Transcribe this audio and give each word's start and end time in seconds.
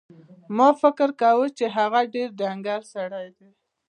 ما 0.57 0.67
فکر 0.81 1.09
کاوه 1.21 1.47
چې 1.57 1.65
هغه 1.77 1.99
ډېر 2.13 2.29
ډنګر 2.39 2.81
سړی 2.93 3.27
دی. 3.37 3.49